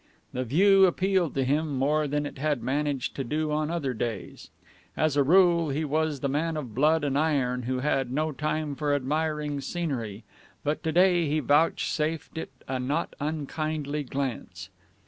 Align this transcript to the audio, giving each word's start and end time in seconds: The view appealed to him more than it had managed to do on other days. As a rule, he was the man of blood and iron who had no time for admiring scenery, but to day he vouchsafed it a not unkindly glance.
The 0.33 0.43
view 0.43 0.87
appealed 0.87 1.35
to 1.35 1.43
him 1.43 1.77
more 1.77 2.07
than 2.07 2.25
it 2.25 2.39
had 2.39 2.63
managed 2.63 3.13
to 3.17 3.23
do 3.23 3.51
on 3.51 3.69
other 3.69 3.93
days. 3.93 4.49
As 4.97 5.15
a 5.15 5.21
rule, 5.21 5.69
he 5.69 5.85
was 5.85 6.21
the 6.21 6.27
man 6.27 6.57
of 6.57 6.73
blood 6.73 7.03
and 7.03 7.15
iron 7.15 7.61
who 7.61 7.81
had 7.81 8.11
no 8.11 8.31
time 8.31 8.73
for 8.73 8.95
admiring 8.95 9.61
scenery, 9.61 10.23
but 10.63 10.81
to 10.81 10.91
day 10.91 11.27
he 11.29 11.39
vouchsafed 11.39 12.35
it 12.39 12.51
a 12.67 12.79
not 12.79 13.15
unkindly 13.19 14.03
glance. 14.03 14.69